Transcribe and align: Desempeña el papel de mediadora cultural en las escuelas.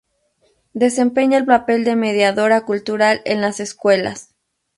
Desempeña 0.73 1.37
el 1.37 1.45
papel 1.45 1.83
de 1.83 1.95
mediadora 1.95 2.61
cultural 2.65 3.21
en 3.23 3.39
las 3.39 3.59
escuelas. 3.59 4.33